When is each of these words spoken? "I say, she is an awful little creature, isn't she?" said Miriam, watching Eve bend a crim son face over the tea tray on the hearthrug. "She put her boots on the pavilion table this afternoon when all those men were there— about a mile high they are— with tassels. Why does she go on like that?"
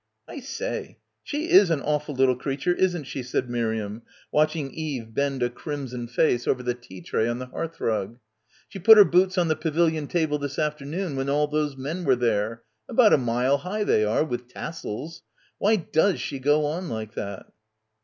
"I 0.27 0.39
say, 0.39 0.97
she 1.21 1.51
is 1.51 1.69
an 1.69 1.79
awful 1.81 2.15
little 2.15 2.35
creature, 2.35 2.73
isn't 2.73 3.03
she?" 3.03 3.21
said 3.21 3.47
Miriam, 3.51 4.01
watching 4.31 4.73
Eve 4.73 5.13
bend 5.13 5.43
a 5.43 5.49
crim 5.51 5.87
son 5.87 6.07
face 6.07 6.47
over 6.47 6.63
the 6.63 6.73
tea 6.73 7.01
tray 7.01 7.27
on 7.27 7.37
the 7.37 7.45
hearthrug. 7.45 8.17
"She 8.67 8.79
put 8.79 8.97
her 8.97 9.05
boots 9.05 9.37
on 9.37 9.47
the 9.47 9.55
pavilion 9.55 10.07
table 10.07 10.39
this 10.39 10.57
afternoon 10.57 11.15
when 11.15 11.29
all 11.29 11.45
those 11.45 11.77
men 11.77 12.03
were 12.03 12.15
there— 12.15 12.63
about 12.89 13.13
a 13.13 13.17
mile 13.19 13.59
high 13.59 13.83
they 13.83 14.03
are— 14.03 14.23
with 14.25 14.47
tassels. 14.47 15.21
Why 15.59 15.75
does 15.75 16.19
she 16.19 16.39
go 16.39 16.65
on 16.65 16.89
like 16.89 17.13
that?" 17.13 17.51